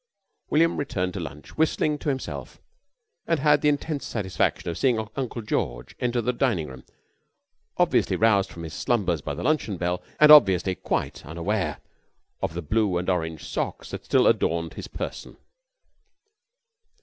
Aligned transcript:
William 0.49 0.77
returned 0.77 1.13
to 1.13 1.19
lunch 1.19 1.55
whistling 1.57 1.99
to 1.99 2.09
himself 2.09 2.59
and 3.27 3.39
had 3.39 3.61
the 3.61 3.69
intense 3.69 4.03
satisfaction 4.03 4.67
of 4.67 4.75
seeing 4.75 5.07
Uncle 5.15 5.43
George 5.43 5.95
enter 5.99 6.21
the 6.21 6.33
dining 6.33 6.67
room, 6.69 6.83
obviously 7.77 8.15
roused 8.15 8.51
from 8.51 8.63
his 8.63 8.73
slumbers 8.73 9.21
by 9.21 9.35
the 9.35 9.43
luncheon 9.43 9.77
bell, 9.77 10.01
and 10.19 10.31
obviously 10.31 10.73
quite 10.73 11.23
unaware 11.23 11.81
of 12.41 12.55
the 12.55 12.63
blue 12.63 12.97
and 12.97 13.11
orange 13.11 13.47
socks 13.47 13.91
that 13.91 14.03
still 14.03 14.25
adorned 14.25 14.73
his 14.73 14.87
person. 14.87 15.37